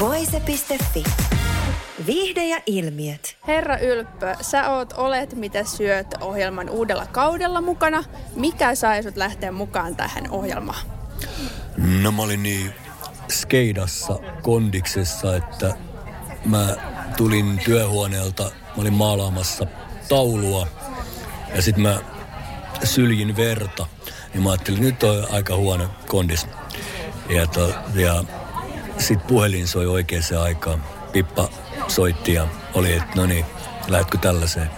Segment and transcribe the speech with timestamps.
[0.00, 1.04] Voise.fi.
[2.06, 3.36] Viihde ja ilmiöt.
[3.46, 8.04] Herra Ylppö, sä oot Olet mitä syöt ohjelman uudella kaudella mukana.
[8.34, 10.86] Mikä sai sut lähteä mukaan tähän ohjelmaan?
[12.02, 12.72] No mä olin niin
[13.28, 15.74] skeidassa kondiksessa, että
[16.44, 16.76] mä
[17.16, 19.66] tulin työhuoneelta, mä olin maalaamassa
[20.08, 20.66] taulua
[21.54, 22.00] ja sitten mä
[22.84, 23.86] syljin verta.
[24.34, 26.46] Ja mä ajattelin, nyt on aika huono kondis.
[27.28, 28.24] Ja, to, ja
[28.98, 30.84] sitten puhelin soi oikeaan aikaan.
[31.12, 31.48] Pippa
[31.88, 33.44] soitti ja oli, että no niin,
[33.88, 34.70] lähdetkö tällaiseen?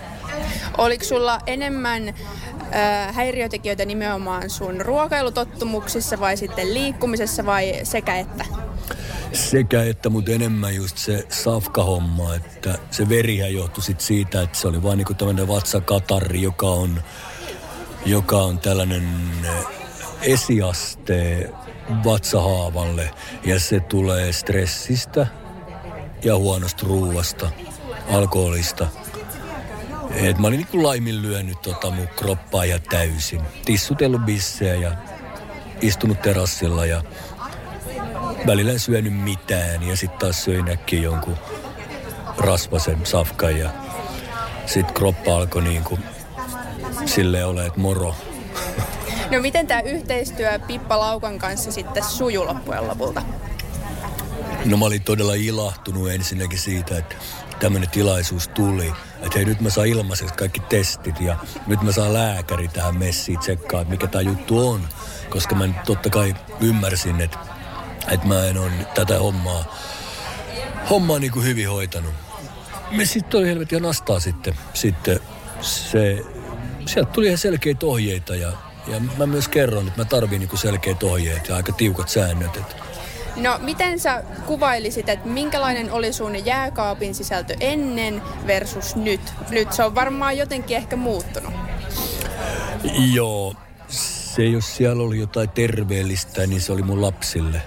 [0.78, 8.44] Oliko sulla enemmän äh, häiriötekijöitä nimenomaan sun ruokailutottumuksissa vai sitten liikkumisessa vai sekä että?
[9.32, 14.68] Sekä että, mutta enemmän just se safkahomma, että se verihän johtui sit siitä, että se
[14.68, 17.02] oli vaan niinku tämmöinen vatsakatarri, joka on,
[18.06, 19.08] joka on tällainen
[20.22, 21.50] esiaste
[22.04, 23.10] vatsahaavalle
[23.44, 25.26] ja se tulee stressistä
[26.24, 27.50] ja huonosta ruuasta,
[28.10, 28.86] alkoholista.
[30.14, 33.40] Et mä olin niin laiminlyönyt tota mun kroppaa ja täysin.
[33.64, 34.92] Tissutellut bissejä ja
[35.80, 37.02] istunut terassilla ja
[38.46, 41.36] välillä en syönyt mitään ja sitten taas söin äkkiä jonkun
[42.38, 43.70] rasvasen safkan ja
[44.66, 46.02] sitten kroppa alkoi niin kuin
[47.06, 48.14] silleen ole, että moro.
[49.30, 53.22] No miten tämä yhteistyö Pippa Laukan kanssa sitten sujuu loppujen lopulta?
[54.64, 57.14] No mä olin todella ilahtunut ensinnäkin siitä, että
[57.60, 58.92] tämmöinen tilaisuus tuli.
[59.22, 63.38] Että hei, nyt mä saan ilmaiseksi kaikki testit ja nyt mä saan lääkäri tähän messiin
[63.38, 64.80] tsekkaa, mikä tämä juttu on.
[65.28, 67.38] Koska mä totta kai ymmärsin, että,
[68.10, 69.76] että mä en ole tätä hommaa,
[70.90, 72.14] hommaa niin kuin hyvin hoitanut.
[72.90, 74.54] Me sitten oli helvetin nastaa sitten.
[74.74, 75.20] Sitten
[75.60, 76.24] se,
[76.86, 78.52] sieltä tuli ihan selkeitä ohjeita ja,
[78.90, 82.56] ja mä myös kerron, että mä tarvin niin selkeitä ohjeet ja aika tiukat säännöt.
[82.56, 82.74] Että
[83.36, 89.20] No miten sä kuvailisit, että minkälainen oli sun jääkaapin sisältö ennen versus nyt?
[89.50, 91.54] Nyt se on varmaan jotenkin ehkä muuttunut.
[93.12, 93.54] Joo,
[93.88, 97.62] se jos siellä oli jotain terveellistä, niin se oli mun lapsille.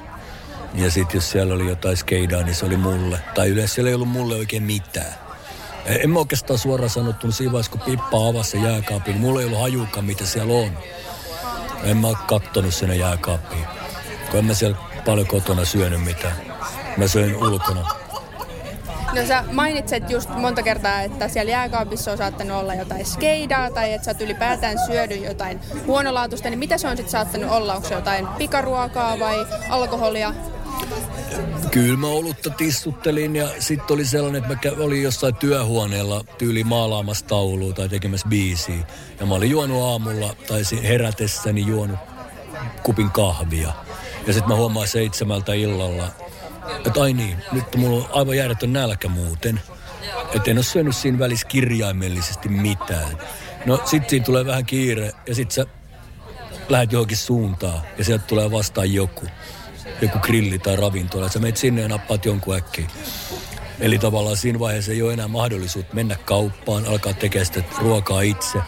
[0.76, 3.20] Ja sitten jos siellä oli jotain skeidaa, niin se oli mulle.
[3.36, 5.14] Tai yleensä siellä ei ollut mulle oikein mitään.
[5.86, 9.46] En mä oikeastaan suoraan sanottu, siinä vaiheessa kun Pippa avasi se jääkaapin, niin mulla ei
[9.46, 10.72] ollut hajukaan, mitä siellä on.
[11.84, 13.66] En mä oo kattonut sinne jääkaappiin.
[14.32, 16.36] Kun en mä siellä paljon kotona syönyt mitään.
[16.98, 17.88] Mä söin ulkona.
[19.16, 23.94] No sä mainitset just monta kertaa, että siellä jääkaapissa on saattanut olla jotain skeidaa tai
[23.94, 27.76] että sä oot ylipäätään syödy jotain huonolaatuista, niin mitä se on sitten saattanut olla?
[27.76, 30.34] Onko se jotain pikaruokaa vai alkoholia?
[31.72, 37.26] Kyllä mä olutta tissuttelin ja sitten oli sellainen, että mä olin jossain työhuoneella tyyli maalaamassa
[37.26, 38.84] taulua tai tekemässä biisiä.
[39.20, 42.00] Ja mä olin juonut aamulla tai herätessäni juonut
[42.84, 43.74] kupin kahvia.
[44.28, 46.08] Ja sitten mä huomaan seitsemältä illalla,
[46.86, 49.62] että ai niin, nyt mulla on aivan järjetön nälkä muuten.
[50.36, 53.18] Että en ole syönyt siinä välissä kirjaimellisesti mitään.
[53.66, 55.66] No sit siinä tulee vähän kiire ja sit sä
[56.70, 59.26] lähdet johonkin suuntaan ja sieltä tulee vastaan joku.
[60.02, 61.30] Joku grilli tai ravintola.
[61.30, 62.88] Sä menet sinne ja nappaat jonkun äkkiä.
[63.80, 68.60] Eli tavallaan siinä vaiheessa ei ole enää mahdollisuutta mennä kauppaan, alkaa tekemään sitä ruokaa itse.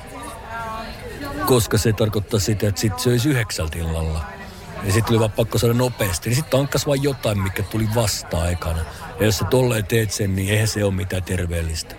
[1.46, 4.26] Koska se tarkoittaa sitä, että sit söisi yhdeksältä illalla.
[4.78, 6.30] Ja sitten tuli vaan pakko saada nopeasti.
[6.30, 8.80] Niin sitten tankkas vain jotain, mikä tuli vastaan aikana.
[9.20, 11.96] Ja jos sä tolleen teet sen, niin eihän se ole mitään terveellistä.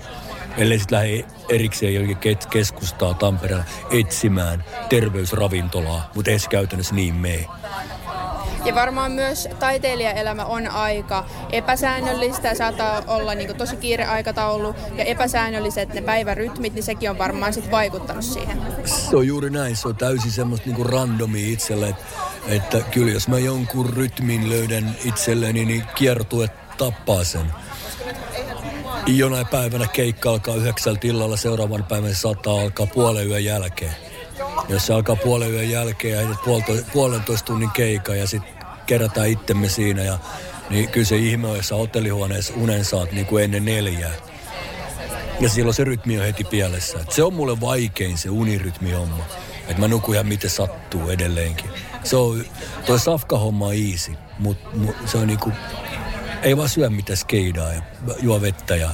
[0.56, 7.46] Ellei sitten lähde erikseen jonkin keskustaa Tampereella etsimään terveysravintolaa, mutta ei se käytännössä niin mene.
[8.64, 15.94] Ja varmaan myös taiteilijaelämä on aika epäsäännöllistä saattaa olla niin tosi kiire aikataulu ja epäsäännölliset
[15.94, 18.62] ne päivärytmit, niin sekin on varmaan sit vaikuttanut siihen.
[18.84, 22.04] Se on juuri näin, se on täysin semmoista niin randomi itselle, että,
[22.48, 27.52] että kyllä jos mä jonkun rytmin löydän itselleni, niin kiertue tappaa sen.
[29.06, 34.03] Jonain päivänä keikka alkaa yhdeksältä illalla, seuraavan päivän saattaa alkaa puolen yön jälkeen.
[34.68, 36.36] Jos se alkaa puolen yön jälkeen ja
[36.92, 38.54] puolentoista tunnin keika ja sitten
[38.86, 40.02] kerätään itsemme siinä.
[40.02, 40.18] Ja,
[40.70, 44.12] niin kyllä se ihme on, jos hotellihuoneessa unen saat niin kuin ennen neljää.
[45.40, 46.98] Ja silloin se rytmi on heti pielessä.
[46.98, 49.24] Et se on mulle vaikein se unirytmihomma.
[49.68, 51.70] Että mä nukun ihan miten sattuu edelleenkin.
[52.04, 52.44] Se on,
[52.86, 55.52] toi safka-homma on easy, mutta mut, se on niinku
[56.42, 57.82] Ei vaan syö mitään skeidaa ja
[58.22, 58.90] juo vettä ja,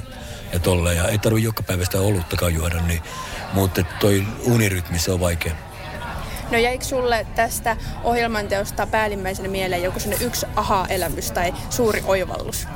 [0.52, 0.94] ja tolle.
[0.94, 3.02] Ja ei tarvitse joka päivä sitä oluttakaan juoda, niin,
[3.52, 5.55] mutta toi unirytmi se on vaikea.
[6.50, 12.69] No jäikö sulle tästä ohjelmanteosta päällimmäisenä mieleen joku sellainen yksi aha-elämys tai suuri oivallus?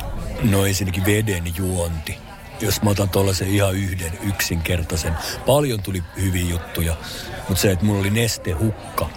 [0.42, 2.18] No ensinnäkin veden juonti.
[2.60, 5.14] Jos mä otan tuollaisen ihan yhden yksinkertaisen.
[5.46, 6.96] Paljon tuli hyviä juttuja,
[7.48, 9.08] mutta se, että mulla oli nestehukka.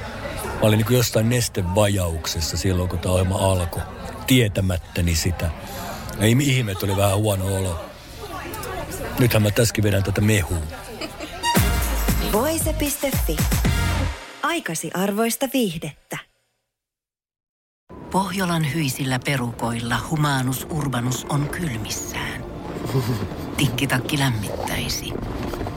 [0.43, 3.81] Mä olin niin jostain nestevajauksessa silloin, kun tämä ohjelma alkoi.
[4.27, 5.49] Tietämättäni sitä.
[6.19, 7.85] Ja ihme, että oli vähän huono olo.
[9.19, 10.57] Nythän mä tässäkin vedän tätä mehua.
[12.31, 13.37] Voise.fi.
[14.43, 16.17] Aikasi arvoista viihdettä.
[18.11, 22.43] Pohjolan hyisillä perukoilla humanus urbanus on kylmissään.
[23.57, 25.13] Tikkitakki lämmittäisi.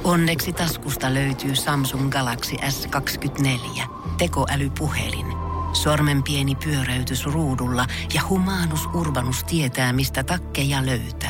[0.04, 3.82] Onneksi taskusta löytyy Samsung Galaxy S24
[4.18, 5.26] tekoälypuhelin.
[5.72, 11.29] Sormen pieni pyöräytys ruudulla ja humanus urbanus tietää, mistä takkeja löytää.